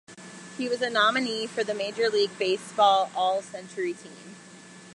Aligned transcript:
He 0.57 0.67
was 0.67 0.81
a 0.81 0.89
nominee 0.89 1.45
for 1.45 1.63
the 1.63 1.75
Major 1.75 2.09
League 2.09 2.35
Baseball 2.39 3.11
All-Century 3.15 3.93
Team. 3.93 4.35